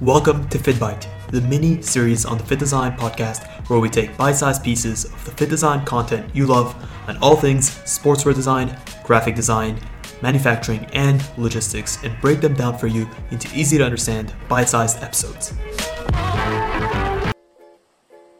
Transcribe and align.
Welcome 0.00 0.48
to 0.50 0.58
FittBite, 0.58 1.08
the 1.32 1.40
mini 1.40 1.82
series 1.82 2.24
on 2.24 2.38
the 2.38 2.44
FittDesign 2.44 2.96
podcast 2.96 3.48
where 3.68 3.80
we 3.80 3.90
take 3.90 4.16
bite 4.16 4.36
sized 4.36 4.62
pieces 4.62 5.06
of 5.06 5.24
the 5.24 5.32
FittDesign 5.32 5.84
content 5.84 6.32
you 6.32 6.46
love 6.46 6.72
on 7.08 7.16
all 7.16 7.34
things 7.34 7.70
sportswear 7.80 8.32
design, 8.32 8.78
graphic 9.02 9.34
design, 9.34 9.76
manufacturing, 10.22 10.84
and 10.92 11.28
logistics 11.36 12.00
and 12.04 12.16
break 12.20 12.40
them 12.40 12.54
down 12.54 12.78
for 12.78 12.86
you 12.86 13.08
into 13.32 13.52
easy 13.58 13.76
to 13.76 13.84
understand 13.84 14.32
bite 14.48 14.68
sized 14.68 15.02
episodes. 15.02 15.52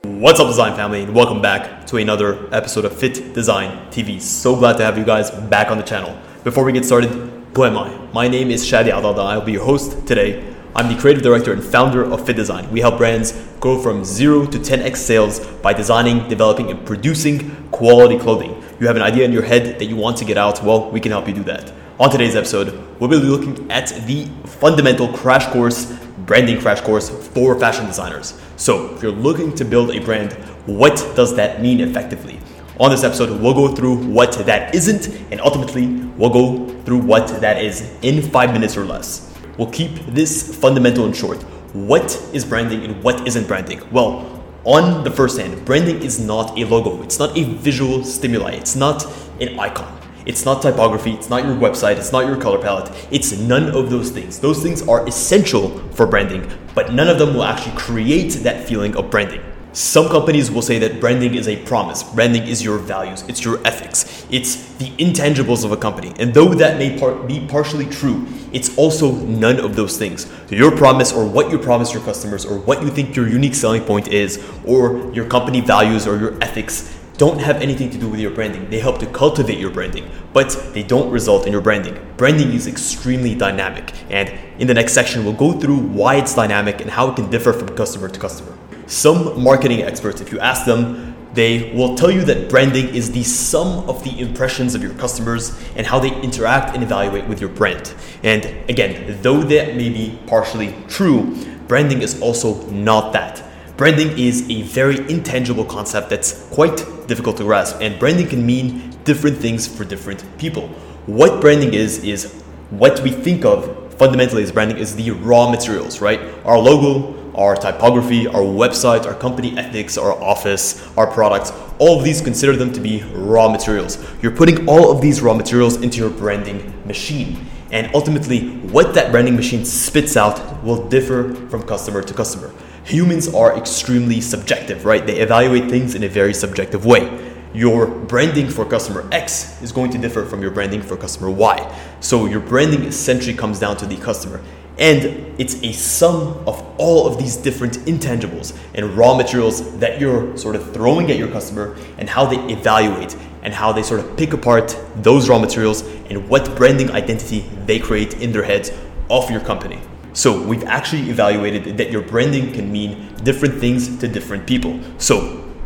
What's 0.05 0.39
up, 0.39 0.47
design 0.47 0.77
family, 0.77 1.03
and 1.03 1.13
welcome 1.13 1.43
back 1.43 1.85
to 1.89 1.97
another 1.97 2.49
episode 2.55 2.85
of 2.85 2.93
FittDesign 2.93 3.89
TV. 3.91 4.21
So 4.21 4.55
glad 4.55 4.77
to 4.77 4.85
have 4.85 4.97
you 4.97 5.05
guys 5.05 5.33
back 5.33 5.73
on 5.73 5.79
the 5.79 5.83
channel. 5.83 6.17
Before 6.45 6.63
we 6.63 6.73
get 6.73 6.85
started, 6.85 7.11
who 7.57 7.65
am 7.65 7.77
I? 7.77 7.93
My 8.13 8.29
name 8.29 8.53
is 8.53 8.65
Shadi 8.65 8.93
Adada. 8.93 9.27
I'll 9.27 9.41
be 9.41 9.51
your 9.51 9.65
host 9.65 10.07
today. 10.07 10.55
I'm 10.75 10.95
the 10.95 11.01
creative 11.01 11.23
director 11.23 11.53
and 11.53 11.63
founder 11.63 12.05
of 12.05 12.21
FittDesign. 12.21 12.71
We 12.71 12.81
help 12.81 12.99
brands 12.99 13.33
go 13.61 13.81
from 13.83 14.05
zero 14.05 14.47
to 14.47 14.59
10x 14.59 14.97
sales 14.97 15.47
by 15.63 15.73
designing, 15.73 16.29
developing, 16.29 16.71
and 16.71 16.87
producing 16.87 17.51
quality 17.71 18.19
clothing. 18.19 18.63
You 18.79 18.87
have 18.87 18.97
an 18.97 19.03
idea 19.03 19.25
in 19.25 19.33
your 19.33 19.43
head 19.43 19.79
that 19.79 19.87
you 19.87 19.97
want 19.97 20.17
to 20.19 20.25
get 20.25 20.39
out, 20.39 20.63
well, 20.63 20.91
we 20.91 21.01
can 21.01 21.11
help 21.11 21.27
you 21.27 21.35
do 21.35 21.43
that. 21.45 21.73
On 21.99 22.11
today's 22.11 22.37
episode, 22.37 22.79
we'll 23.01 23.11
be 23.11 23.17
looking 23.17 23.71
at 23.73 23.89
the 24.07 24.27
fundamental 24.45 25.09
crash 25.13 25.47
course 25.47 25.93
branding 26.29 26.61
crash 26.61 26.83
course 26.83 27.09
for 27.09 27.59
fashion 27.59 27.87
designers. 27.87 28.39
So, 28.57 28.95
if 28.95 29.03
you're 29.03 29.13
looking 29.13 29.55
to 29.55 29.65
build 29.65 29.91
a 29.91 29.99
brand, 29.99 30.35
what 30.67 30.97
does 31.17 31.35
that 31.37 31.63
mean 31.63 31.81
effectively? 31.81 32.39
On 32.79 32.91
this 32.91 33.03
episode, 33.03 33.41
we'll 33.41 33.55
go 33.55 33.75
through 33.75 33.97
what 34.07 34.33
that 34.47 34.75
isn't, 34.75 35.09
and 35.33 35.41
ultimately, 35.41 35.87
we'll 36.19 36.31
go 36.31 36.69
through 36.83 36.99
what 36.99 37.27
that 37.41 37.65
is 37.65 37.91
in 38.03 38.23
five 38.23 38.53
minutes 38.53 38.77
or 38.77 38.85
less. 38.85 39.28
We'll 39.59 39.71
keep 39.71 39.91
this 40.07 40.57
fundamental 40.57 41.05
and 41.05 41.17
short. 41.17 41.43
What 41.73 42.15
is 42.33 42.45
branding 42.45 42.85
and 42.85 43.03
what 43.03 43.27
isn't 43.27 43.49
branding? 43.49 43.83
Well, 43.91 44.41
on 44.65 45.03
the 45.03 45.11
first 45.11 45.37
hand, 45.37 45.65
branding 45.65 46.01
is 46.01 46.21
not 46.21 46.57
a 46.57 46.65
logo, 46.65 47.03
it's 47.03 47.19
not 47.19 47.37
a 47.37 47.43
visual 47.43 48.05
stimuli, 48.05 48.53
it's 48.53 48.77
not 48.77 49.05
an 49.41 49.59
icon. 49.59 50.01
It's 50.27 50.45
not 50.45 50.63
typography, 50.63 51.13
it's 51.13 51.29
not 51.29 51.45
your 51.45 51.57
website, 51.57 51.97
it's 51.97 52.13
not 52.13 52.27
your 52.27 52.41
color 52.41 52.59
palette, 52.59 52.93
it's 53.11 53.33
none 53.33 53.71
of 53.75 53.91
those 53.91 54.11
things. 54.11 54.39
Those 54.39 54.63
things 54.63 54.87
are 54.87 55.05
essential 55.09 55.71
for 55.91 56.07
branding, 56.07 56.49
but 56.75 56.93
none 56.93 57.09
of 57.09 57.19
them 57.19 57.35
will 57.35 57.45
actually 57.45 57.77
create 57.77 58.35
that 58.45 58.69
feeling 58.69 58.95
of 58.97 59.11
branding. 59.11 59.43
Some 59.73 60.09
companies 60.09 60.51
will 60.51 60.63
say 60.63 60.79
that 60.79 60.99
branding 60.99 61.35
is 61.35 61.47
a 61.47 61.57
promise. 61.65 62.03
Branding 62.03 62.45
is 62.45 62.65
your 62.65 62.79
values, 62.79 63.23
it's 63.29 63.45
your 63.45 63.61
ethics, 63.67 64.27
it's 64.31 64.57
the 64.77 64.91
intangibles 64.93 65.65
of 65.65 65.73
a 65.73 65.77
company. 65.77 66.13
And 66.19 66.33
though 66.33 66.55
that 66.55 66.79
may 66.79 66.99
par- 66.99 67.15
be 67.15 67.47
partially 67.47 67.87
true, 67.87 68.27
it's 68.53 68.77
also 68.79 69.13
none 69.13 69.61
of 69.61 69.77
those 69.77 69.99
things. 69.99 70.27
Your 70.49 70.75
promise, 70.75 71.13
or 71.13 71.27
what 71.27 71.51
you 71.51 71.59
promise 71.59 71.93
your 71.93 72.03
customers, 72.03 72.47
or 72.47 72.59
what 72.59 72.83
you 72.83 72.89
think 72.89 73.15
your 73.15 73.29
unique 73.29 73.55
selling 73.55 73.83
point 73.83 74.09
is, 74.09 74.43
or 74.65 75.13
your 75.13 75.27
company 75.27 75.61
values 75.61 76.07
or 76.07 76.17
your 76.17 76.43
ethics 76.43 76.99
don't 77.19 77.41
have 77.41 77.61
anything 77.61 77.91
to 77.91 77.99
do 77.99 78.09
with 78.09 78.21
your 78.21 78.31
branding. 78.31 78.71
They 78.71 78.81
help 78.81 78.99
to 79.01 79.07
cultivate 79.07 79.59
your 79.59 79.71
branding, 79.71 80.11
but 80.33 80.71
they 80.73 80.83
don't 80.83 81.11
result 81.11 81.47
in 81.47 81.53
your 81.53 81.61
branding. 81.61 81.99
Branding 82.17 82.53
is 82.53 82.67
extremely 82.67 83.35
dynamic, 83.35 83.93
and 84.11 84.33
in 84.59 84.67
the 84.67 84.75
next 84.75 84.93
section, 84.93 85.25
we'll 85.25 85.35
go 85.35 85.53
through 85.53 85.77
why 85.79 86.17
it's 86.17 86.35
dynamic 86.35 86.81
and 86.81 86.91
how 86.91 87.11
it 87.11 87.17
can 87.17 87.31
differ 87.31 87.53
from 87.53 87.69
customer 87.77 88.09
to 88.09 88.19
customer. 88.19 88.58
Some 88.89 89.43
marketing 89.43 89.83
experts, 89.83 90.23
if 90.23 90.33
you 90.33 90.41
ask 90.41 90.65
them, 90.65 91.15
they 91.35 91.75
will 91.75 91.95
tell 91.95 92.11
you 92.11 92.23
that 92.25 92.49
branding 92.49 92.89
is 92.95 93.13
the 93.13 93.23
sum 93.23 93.89
of 93.89 94.03
the 94.03 94.19
impressions 94.19 94.75
of 94.75 94.83
your 94.83 94.95
customers 94.95 95.57
and 95.77 95.87
how 95.87 95.99
they 95.99 96.11
interact 96.23 96.75
and 96.75 96.83
evaluate 96.83 97.29
with 97.29 97.39
your 97.39 97.51
brand. 97.51 97.93
And 98.23 98.47
again, 98.71 99.19
though 99.21 99.43
that 99.43 99.77
may 99.77 99.91
be 99.91 100.19
partially 100.27 100.75
true, 100.89 101.37
branding 101.69 102.01
is 102.01 102.21
also 102.23 102.67
not 102.71 103.13
that. 103.13 103.45
Branding 103.77 104.19
is 104.19 104.49
a 104.49 104.63
very 104.63 104.99
intangible 105.11 105.67
concept 105.67 106.09
that's 106.09 106.49
quite 106.49 106.79
difficult 107.07 107.37
to 107.37 107.45
grasp, 107.45 107.77
and 107.83 107.99
branding 107.99 108.27
can 108.27 108.45
mean 108.45 108.97
different 109.05 109.37
things 109.37 109.69
for 109.69 109.85
different 109.85 110.25
people. 110.39 110.69
What 111.05 111.43
branding 111.43 111.75
is, 111.75 112.03
is 112.03 112.43
what 112.71 113.01
we 113.01 113.11
think 113.11 113.45
of 113.45 113.95
fundamentally 113.99 114.43
as 114.43 114.51
branding 114.51 114.79
is 114.79 114.97
the 114.97 115.11
raw 115.11 115.51
materials, 115.51 116.01
right? 116.01 116.21
Our 116.47 116.59
logo, 116.59 117.28
our 117.39 117.57
typography, 117.57 118.27
our 118.27 118.43
website, 118.43 119.07
our 119.07 119.15
company 119.15 119.57
ethics, 119.57 119.97
our 119.97 120.13
office, 120.23 120.87
our 120.99 121.07
products, 121.07 121.53
all 121.79 121.99
of 121.99 122.05
these 122.05 122.21
consider 122.21 122.57
them 122.57 122.73
to 122.73 122.81
be 122.81 123.03
raw 123.15 123.49
materials. 123.49 124.05
You're 124.21 124.37
putting 124.37 124.69
all 124.69 124.91
of 124.91 125.01
these 125.01 125.23
raw 125.23 125.33
materials 125.33 125.77
into 125.77 125.99
your 125.99 126.11
branding 126.11 126.75
machine. 126.85 127.47
And 127.71 127.95
ultimately, 127.95 128.49
what 128.49 128.93
that 128.95 129.13
branding 129.13 129.37
machine 129.37 129.65
spits 129.65 130.17
out 130.17 130.63
will 130.65 130.89
differ 130.89 131.35
from 131.49 131.63
customer 131.63 132.03
to 132.03 132.13
customer 132.13 132.53
humans 132.89 133.33
are 133.35 133.57
extremely 133.57 134.19
subjective, 134.21 134.87
right? 134.87 135.07
They 135.07 135.21
evaluate 135.21 135.69
things 135.69 135.95
in 135.95 136.03
a 136.05 136.09
very 136.09 136.33
subjective 136.33 136.87
way. 136.87 137.35
Your 137.53 137.87
branding 137.87 138.49
for 138.49 138.65
customer 138.65 139.07
X 139.13 139.61
is 139.63 139.73
going 139.73 139.91
to 139.91 139.99
differ 139.99 140.25
from 140.25 140.41
your 140.41 140.51
branding 140.51 140.81
for 140.81 140.97
customer 140.97 141.31
Y. 141.31 141.81
So 142.01 142.27
your 142.27 142.41
branding 142.41 142.85
essentially 142.85 143.37
comes 143.37 143.59
down 143.59 143.77
to 143.79 143.87
the 143.87 143.97
customer. 143.97 144.43
And 144.79 145.35
it's 145.41 145.61
a 145.63 145.73
sum 145.73 146.43
of 146.47 146.65
all 146.79 147.07
of 147.07 147.19
these 147.19 147.37
different 147.37 147.79
intangibles 147.81 148.57
and 148.75 148.97
raw 148.97 149.17
materials 149.17 149.77
that 149.79 150.01
you're 150.01 150.37
sort 150.37 150.55
of 150.55 150.73
throwing 150.73 151.11
at 151.11 151.17
your 151.17 151.29
customer 151.29 151.77
and 151.99 152.09
how 152.09 152.27
they 152.27 152.37
evaluate 152.53 153.17
and 153.43 153.53
how 153.53 153.73
they 153.73 153.83
sort 153.83 154.01
of 154.01 154.17
pick 154.17 154.33
apart 154.33 154.79
those 154.97 155.29
raw 155.29 155.39
materials 155.39 155.83
and 156.11 156.29
what 156.29 156.57
branding 156.57 156.91
identity 156.93 157.41
they 157.67 157.79
create 157.79 158.15
in 158.23 158.31
their 158.31 158.45
heads 158.45 158.71
of 159.11 159.31
your 159.31 159.41
company. 159.41 159.81
So 160.13 160.43
we've 160.43 160.65
actually 160.65 161.11
evaluated 161.11 161.77
that 161.79 161.91
your 161.91 162.03
branding 162.03 162.53
can 162.53 162.71
mean 162.71 163.15
different 163.25 163.59
things 163.59 163.99
to 163.99 164.09
different 164.09 164.47
people. 164.47 164.81
So 164.99 165.21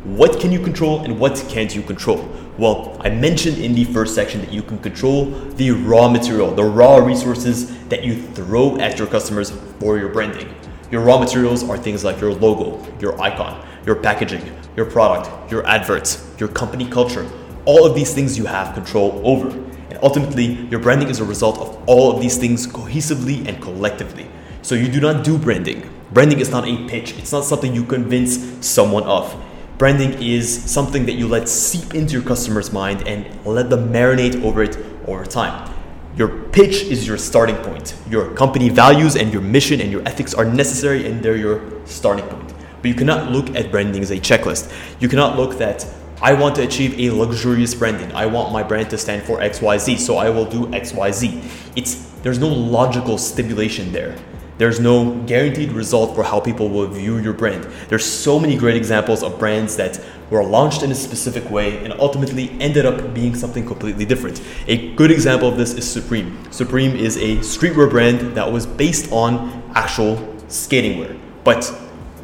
what 0.04 0.40
can 0.40 0.52
you 0.52 0.60
control 0.60 1.04
and 1.04 1.18
what 1.18 1.44
can't 1.48 1.74
you 1.74 1.82
control? 1.82 2.18
Well, 2.58 2.98
I 3.00 3.08
mentioned 3.08 3.56
in 3.56 3.74
the 3.74 3.84
first 3.84 4.14
section 4.14 4.42
that 4.42 4.52
you 4.52 4.62
can 4.62 4.78
control 4.78 5.24
the 5.24 5.70
raw 5.70 6.06
material, 6.10 6.50
the 6.54 6.64
raw 6.64 6.96
resources 6.96 7.74
that 7.88 8.04
you 8.04 8.20
throw 8.20 8.76
at 8.76 8.98
your 8.98 9.08
customers 9.08 9.50
for 9.80 9.98
your 9.98 10.10
branding. 10.10 10.54
Your 10.90 11.00
raw 11.00 11.18
materials 11.18 11.64
are 11.64 11.78
things 11.78 12.04
like 12.04 12.20
your 12.20 12.34
logo, 12.34 12.86
your 13.00 13.18
icon, 13.22 13.66
your 13.86 13.96
packaging, 13.96 14.42
your 14.76 14.84
product, 14.84 15.50
your 15.50 15.66
adverts, 15.66 16.30
your 16.38 16.50
company 16.50 16.86
culture. 16.86 17.26
All 17.64 17.86
of 17.86 17.94
these 17.94 18.12
things 18.12 18.36
you 18.36 18.44
have 18.44 18.74
control 18.74 19.22
over. 19.24 19.48
And 19.48 19.98
ultimately, 20.02 20.66
your 20.66 20.80
branding 20.80 21.08
is 21.08 21.20
a 21.20 21.24
result 21.24 21.58
of 21.58 21.82
all 21.88 22.14
of 22.14 22.20
these 22.20 22.36
things 22.36 22.66
cohesively 22.66 23.48
and 23.48 23.62
collectively. 23.62 24.26
So 24.60 24.74
you 24.74 24.88
do 24.88 25.00
not 25.00 25.24
do 25.24 25.38
branding. 25.38 25.88
Branding 26.12 26.40
is 26.40 26.50
not 26.50 26.68
a 26.68 26.86
pitch, 26.86 27.16
it's 27.16 27.32
not 27.32 27.46
something 27.46 27.74
you 27.74 27.84
convince 27.84 28.66
someone 28.66 29.04
of. 29.04 29.34
Branding 29.78 30.22
is 30.22 30.70
something 30.70 31.06
that 31.06 31.14
you 31.14 31.26
let 31.26 31.48
seep 31.48 31.94
into 31.94 32.12
your 32.12 32.22
customer's 32.22 32.72
mind 32.72 33.06
and 33.08 33.44
let 33.44 33.70
them 33.70 33.92
marinate 33.92 34.42
over 34.44 34.62
it 34.62 34.76
over 35.06 35.24
time. 35.24 35.72
Your 36.16 36.28
pitch 36.28 36.82
is 36.82 37.06
your 37.06 37.16
starting 37.16 37.56
point. 37.56 37.96
Your 38.08 38.32
company 38.34 38.68
values 38.68 39.16
and 39.16 39.32
your 39.32 39.42
mission 39.42 39.80
and 39.80 39.90
your 39.90 40.02
ethics 40.06 40.34
are 40.34 40.44
necessary 40.44 41.06
and 41.06 41.22
they're 41.22 41.36
your 41.36 41.62
starting 41.86 42.26
point. 42.26 42.52
But 42.80 42.88
you 42.88 42.94
cannot 42.94 43.32
look 43.32 43.54
at 43.56 43.70
branding 43.70 44.02
as 44.02 44.10
a 44.10 44.18
checklist. 44.18 44.72
You 45.00 45.08
cannot 45.08 45.36
look 45.36 45.58
that 45.58 45.86
I 46.20 46.34
want 46.34 46.54
to 46.56 46.62
achieve 46.62 46.98
a 47.00 47.10
luxurious 47.10 47.74
branding. 47.74 48.12
I 48.12 48.26
want 48.26 48.52
my 48.52 48.62
brand 48.62 48.90
to 48.90 48.98
stand 48.98 49.24
for 49.24 49.38
XYZ, 49.38 49.98
so 49.98 50.18
I 50.18 50.30
will 50.30 50.44
do 50.44 50.66
XYZ. 50.66 51.72
It's 51.74 51.94
there's 52.22 52.38
no 52.38 52.48
logical 52.48 53.18
stimulation 53.18 53.90
there. 53.90 54.16
There's 54.58 54.78
no 54.78 55.14
guaranteed 55.22 55.72
result 55.72 56.14
for 56.14 56.22
how 56.22 56.38
people 56.38 56.68
will 56.68 56.86
view 56.86 57.18
your 57.18 57.32
brand. 57.32 57.66
There's 57.88 58.04
so 58.04 58.38
many 58.38 58.56
great 58.56 58.76
examples 58.76 59.22
of 59.22 59.38
brands 59.38 59.76
that 59.76 59.98
were 60.30 60.44
launched 60.44 60.82
in 60.82 60.90
a 60.90 60.94
specific 60.94 61.50
way 61.50 61.82
and 61.84 61.92
ultimately 61.94 62.50
ended 62.60 62.86
up 62.86 63.14
being 63.14 63.34
something 63.34 63.66
completely 63.66 64.04
different. 64.04 64.42
A 64.68 64.94
good 64.94 65.10
example 65.10 65.48
of 65.48 65.56
this 65.56 65.74
is 65.74 65.90
Supreme. 65.90 66.38
Supreme 66.52 66.94
is 66.94 67.16
a 67.16 67.36
streetwear 67.38 67.88
brand 67.88 68.36
that 68.36 68.50
was 68.50 68.66
based 68.66 69.10
on 69.10 69.62
actual 69.74 70.36
skating 70.48 70.98
wear. 70.98 71.16
But 71.44 71.72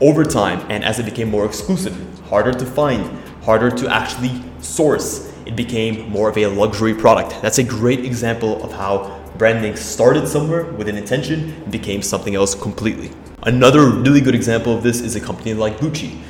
over 0.00 0.22
time, 0.24 0.60
and 0.70 0.84
as 0.84 0.98
it 0.98 1.04
became 1.04 1.30
more 1.30 1.46
exclusive, 1.46 1.96
harder 2.28 2.52
to 2.52 2.66
find, 2.66 3.10
harder 3.42 3.70
to 3.70 3.88
actually 3.88 4.42
source, 4.60 5.32
it 5.46 5.56
became 5.56 6.10
more 6.10 6.28
of 6.28 6.36
a 6.36 6.46
luxury 6.46 6.94
product. 6.94 7.40
That's 7.40 7.58
a 7.58 7.64
great 7.64 8.04
example 8.04 8.62
of 8.62 8.72
how 8.72 9.18
branding 9.38 9.76
started 9.76 10.26
somewhere 10.26 10.64
with 10.64 10.88
an 10.88 10.96
intention 10.96 11.52
and 11.62 11.70
became 11.70 12.02
something 12.02 12.34
else 12.34 12.56
completely. 12.56 13.12
Another 13.44 13.88
really 13.88 14.20
good 14.20 14.34
example 14.34 14.76
of 14.76 14.82
this 14.82 15.00
is 15.00 15.14
a 15.14 15.20
company 15.20 15.54
like 15.54 15.78
Gucci. 15.78 16.20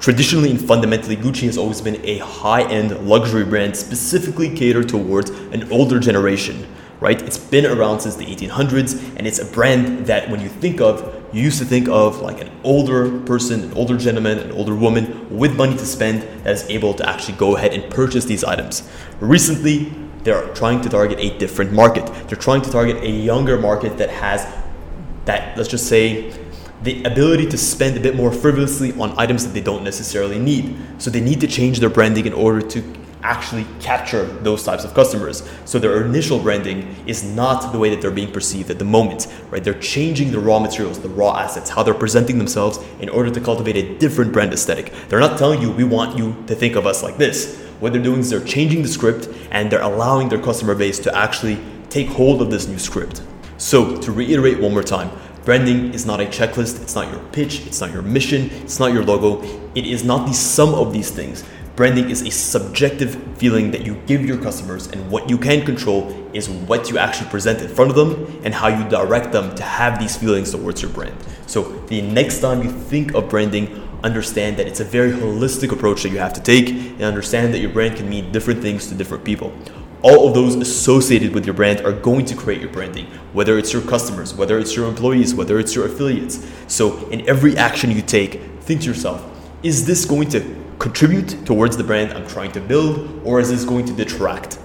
Traditionally 0.00 0.50
and 0.50 0.60
fundamentally, 0.60 1.16
Gucci 1.16 1.46
has 1.46 1.56
always 1.56 1.80
been 1.80 2.04
a 2.04 2.18
high 2.18 2.62
end 2.62 3.06
luxury 3.06 3.44
brand 3.44 3.76
specifically 3.76 4.48
catered 4.54 4.88
towards 4.88 5.30
an 5.30 5.70
older 5.70 6.00
generation, 6.00 6.66
right? 6.98 7.22
It's 7.22 7.38
been 7.38 7.66
around 7.66 8.00
since 8.00 8.16
the 8.16 8.26
1800s 8.26 9.16
and 9.16 9.26
it's 9.26 9.38
a 9.38 9.44
brand 9.44 10.06
that 10.06 10.28
when 10.28 10.40
you 10.40 10.48
think 10.48 10.80
of, 10.80 11.14
you 11.32 11.42
used 11.42 11.60
to 11.60 11.64
think 11.64 11.88
of 11.88 12.20
like 12.20 12.40
an 12.40 12.50
older 12.64 13.20
person, 13.20 13.62
an 13.62 13.72
older 13.74 13.96
gentleman, 13.96 14.38
an 14.38 14.50
older 14.52 14.74
woman 14.74 15.38
with 15.38 15.54
money 15.54 15.76
to 15.76 15.86
spend 15.86 16.22
that 16.44 16.52
is 16.52 16.68
able 16.68 16.94
to 16.94 17.08
actually 17.08 17.36
go 17.36 17.56
ahead 17.56 17.72
and 17.72 17.88
purchase 17.92 18.24
these 18.24 18.42
items. 18.42 18.88
Recently, 19.20 19.92
they're 20.22 20.52
trying 20.54 20.80
to 20.82 20.88
target 20.88 21.18
a 21.18 21.36
different 21.38 21.72
market. 21.72 22.10
They're 22.30 22.38
trying 22.38 22.62
to 22.62 22.70
target 22.70 23.02
a 23.02 23.10
younger 23.10 23.58
market 23.58 23.98
that 23.98 24.08
has 24.08 24.46
that 25.24 25.56
let's 25.56 25.68
just 25.68 25.88
say 25.88 26.32
the 26.82 27.02
ability 27.02 27.46
to 27.46 27.58
spend 27.58 27.96
a 27.96 28.00
bit 28.00 28.14
more 28.14 28.30
frivolously 28.30 28.92
on 29.00 29.18
items 29.18 29.44
that 29.44 29.52
they 29.52 29.60
don't 29.60 29.82
necessarily 29.82 30.38
need. 30.38 30.78
So 30.98 31.10
they 31.10 31.20
need 31.20 31.40
to 31.40 31.48
change 31.48 31.80
their 31.80 31.90
branding 31.90 32.26
in 32.26 32.32
order 32.32 32.62
to 32.68 32.84
actually 33.24 33.66
capture 33.80 34.24
those 34.24 34.62
types 34.62 34.84
of 34.84 34.94
customers. 34.94 35.42
So 35.64 35.80
their 35.80 36.06
initial 36.06 36.38
branding 36.38 36.94
is 37.04 37.24
not 37.24 37.72
the 37.72 37.78
way 37.80 37.90
that 37.90 38.00
they're 38.00 38.12
being 38.12 38.30
perceived 38.30 38.70
at 38.70 38.78
the 38.78 38.84
moment, 38.84 39.26
right? 39.50 39.62
They're 39.62 39.74
changing 39.74 40.30
the 40.30 40.38
raw 40.38 40.60
materials, 40.60 41.00
the 41.00 41.08
raw 41.08 41.36
assets, 41.36 41.68
how 41.68 41.82
they're 41.82 41.94
presenting 41.94 42.38
themselves 42.38 42.78
in 43.00 43.08
order 43.08 43.30
to 43.30 43.40
cultivate 43.40 43.76
a 43.76 43.98
different 43.98 44.32
brand 44.32 44.52
aesthetic. 44.52 44.92
They're 45.08 45.20
not 45.20 45.36
telling 45.36 45.60
you, 45.60 45.72
we 45.72 45.84
want 45.84 46.16
you 46.16 46.36
to 46.46 46.54
think 46.54 46.76
of 46.76 46.86
us 46.86 47.02
like 47.02 47.18
this. 47.18 47.58
What 47.80 47.92
they're 47.92 48.02
doing 48.02 48.20
is 48.20 48.30
they're 48.30 48.44
changing 48.44 48.82
the 48.82 48.88
script 48.88 49.28
and 49.50 49.70
they're 49.72 49.82
allowing 49.82 50.28
their 50.28 50.40
customer 50.40 50.74
base 50.74 50.98
to 51.00 51.16
actually 51.16 51.58
take 51.90 52.08
hold 52.08 52.40
of 52.40 52.50
this 52.50 52.68
new 52.68 52.78
script. 52.78 53.22
So, 53.58 53.96
to 53.98 54.12
reiterate 54.12 54.58
one 54.58 54.72
more 54.72 54.82
time, 54.82 55.10
branding 55.44 55.92
is 55.92 56.06
not 56.06 56.20
a 56.20 56.24
checklist, 56.24 56.80
it's 56.80 56.94
not 56.94 57.10
your 57.10 57.20
pitch, 57.32 57.66
it's 57.66 57.80
not 57.80 57.92
your 57.92 58.02
mission, 58.02 58.48
it's 58.62 58.78
not 58.78 58.92
your 58.92 59.04
logo, 59.04 59.42
it 59.74 59.84
is 59.84 60.02
not 60.04 60.26
the 60.26 60.32
sum 60.32 60.72
of 60.72 60.92
these 60.92 61.10
things. 61.10 61.44
Branding 61.76 62.10
is 62.10 62.22
a 62.22 62.30
subjective 62.30 63.14
feeling 63.38 63.70
that 63.72 63.84
you 63.84 63.94
give 64.06 64.24
your 64.24 64.38
customers, 64.38 64.86
and 64.88 65.10
what 65.10 65.28
you 65.28 65.36
can 65.36 65.64
control 65.64 66.08
is 66.32 66.48
what 66.48 66.90
you 66.90 66.98
actually 66.98 67.28
present 67.28 67.60
in 67.60 67.68
front 67.68 67.90
of 67.90 67.96
them 67.96 68.40
and 68.44 68.54
how 68.54 68.68
you 68.68 68.88
direct 68.88 69.32
them 69.32 69.54
to 69.56 69.62
have 69.62 69.98
these 69.98 70.16
feelings 70.16 70.52
towards 70.52 70.80
your 70.80 70.90
brand. 70.92 71.16
So, 71.46 71.64
the 71.88 72.02
next 72.02 72.40
time 72.40 72.62
you 72.62 72.70
think 72.70 73.14
of 73.14 73.28
branding, 73.28 73.88
understand 74.02 74.56
that 74.56 74.66
it's 74.66 74.80
a 74.80 74.84
very 74.84 75.10
holistic 75.10 75.72
approach 75.72 76.04
that 76.04 76.08
you 76.08 76.18
have 76.18 76.32
to 76.32 76.40
take 76.40 76.68
and 76.70 77.02
understand 77.02 77.52
that 77.52 77.58
your 77.58 77.70
brand 77.70 77.96
can 77.96 78.08
mean 78.08 78.32
different 78.32 78.62
things 78.62 78.86
to 78.86 78.94
different 78.94 79.24
people 79.24 79.52
all 80.02 80.28
of 80.28 80.34
those 80.34 80.54
associated 80.56 81.34
with 81.34 81.44
your 81.44 81.54
brand 81.54 81.80
are 81.80 81.92
going 81.92 82.24
to 82.26 82.34
create 82.34 82.60
your 82.60 82.70
branding, 82.70 83.06
whether 83.32 83.58
it's 83.58 83.72
your 83.72 83.82
customers, 83.82 84.34
whether 84.34 84.58
it's 84.58 84.74
your 84.74 84.88
employees, 84.88 85.34
whether 85.34 85.58
it's 85.58 85.74
your 85.74 85.86
affiliates. 85.86 86.46
So, 86.68 87.06
in 87.08 87.28
every 87.28 87.56
action 87.56 87.90
you 87.90 88.02
take, 88.02 88.40
think 88.62 88.82
to 88.82 88.86
yourself 88.86 89.26
is 89.62 89.86
this 89.86 90.06
going 90.06 90.28
to 90.30 90.56
contribute 90.78 91.44
towards 91.44 91.76
the 91.76 91.84
brand 91.84 92.12
I'm 92.12 92.26
trying 92.26 92.52
to 92.52 92.60
build, 92.60 93.20
or 93.24 93.40
is 93.40 93.50
this 93.50 93.64
going 93.64 93.84
to 93.86 93.92
detract? 93.92 94.58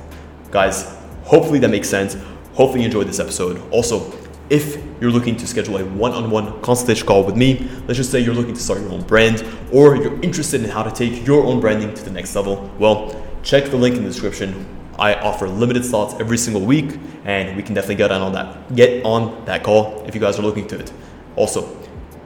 Guys, 0.51 0.97
hopefully 1.23 1.59
that 1.59 1.69
makes 1.69 1.89
sense. 1.89 2.15
Hopefully, 2.53 2.81
you 2.81 2.85
enjoyed 2.85 3.07
this 3.07 3.19
episode. 3.19 3.61
Also, 3.71 4.13
if 4.49 4.81
you're 5.01 5.11
looking 5.11 5.35
to 5.35 5.47
schedule 5.47 5.77
a 5.77 5.83
one-on-one 5.83 6.61
consultation 6.61 7.05
call 7.05 7.25
with 7.25 7.35
me, 7.35 7.67
let's 7.87 7.97
just 7.97 8.11
say 8.11 8.19
you're 8.19 8.33
looking 8.33 8.53
to 8.53 8.59
start 8.61 8.79
your 8.79 8.91
own 8.91 9.01
brand 9.01 9.43
or 9.73 9.97
you're 9.97 10.21
interested 10.21 10.63
in 10.63 10.69
how 10.69 10.83
to 10.83 10.91
take 10.91 11.27
your 11.27 11.43
own 11.43 11.59
branding 11.59 11.93
to 11.93 12.03
the 12.03 12.11
next 12.11 12.33
level, 12.35 12.71
well, 12.79 13.21
check 13.43 13.65
the 13.65 13.75
link 13.75 13.97
in 13.97 14.03
the 14.03 14.09
description 14.09 14.74
I 14.97 15.15
offer 15.15 15.47
limited 15.47 15.83
slots 15.83 16.15
every 16.19 16.37
single 16.37 16.61
week, 16.65 16.97
and 17.25 17.55
we 17.57 17.63
can 17.63 17.73
definitely 17.75 17.95
get 17.95 18.11
on 18.11 18.31
that 18.33 18.75
get 18.75 19.03
on 19.05 19.43
that 19.45 19.63
call 19.63 20.03
if 20.07 20.15
you 20.15 20.21
guys 20.21 20.39
are 20.39 20.41
looking 20.41 20.67
to 20.67 20.79
it. 20.79 20.91
Also, 21.35 21.77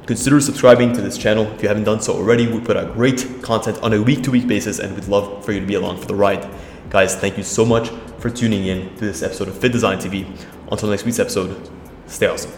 consider 0.06 0.39
subscribing 0.39 0.94
to 0.94 1.01
this 1.01 1.18
channel 1.18 1.45
if 1.54 1.63
you 1.63 1.68
haven't 1.68 1.86
done 1.86 2.01
so 2.01 2.13
already. 2.13 2.48
We 2.48 2.60
put 2.60 2.77
out 2.77 2.94
great 2.94 3.42
content 3.42 3.80
on 3.81 3.94
a 3.94 4.01
week-to-week 4.01 4.48
basis, 4.48 4.80
and 4.80 4.94
we'd 4.95 5.07
love 5.07 5.44
for 5.44 5.51
you 5.51 5.60
to 5.60 5.66
be 5.66 5.75
along 5.75 5.98
for 6.00 6.06
the 6.06 6.16
ride. 6.16 6.48
Guys, 6.89 7.16
thank 7.16 7.38
you 7.38 7.44
so 7.44 7.66
much 7.66 7.89
for 8.19 8.30
tuning 8.30 8.66
in 8.66 8.95
to 8.95 9.06
this 9.06 9.24
episode 9.24 9.48
of 9.48 9.56
FittDesign 9.56 10.01
TV. 10.01 10.25
Until 10.71 10.89
next 10.89 11.06
week's 11.06 11.19
episode, 11.19 11.69
stay 12.07 12.27
awesome. 12.27 12.51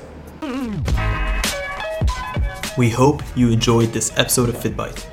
We 2.78 2.90
hope 2.90 3.22
you 3.36 3.50
enjoyed 3.52 3.92
this 3.94 4.18
episode 4.18 4.50
of 4.50 4.56
FittBite. 4.56 5.06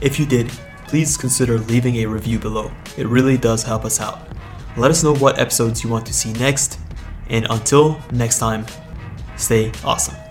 If 0.00 0.18
you 0.18 0.26
did, 0.26 0.48
please 0.86 1.16
consider 1.16 1.58
leaving 1.58 1.96
a 1.96 2.06
review 2.06 2.38
below. 2.38 2.70
It 2.96 3.06
really 3.06 3.36
does 3.36 3.64
help 3.64 3.84
us 3.84 4.00
out. 4.00 4.26
Let 4.76 4.90
us 4.90 5.02
know 5.02 5.14
what 5.14 5.38
episodes 5.38 5.82
you 5.82 5.90
want 5.90 6.06
to 6.06 6.12
see 6.12 6.32
next, 6.34 6.78
and 7.28 7.46
until 7.50 8.00
next 8.12 8.38
time, 8.38 8.66
stay 9.36 9.72
awesome. 9.84 10.29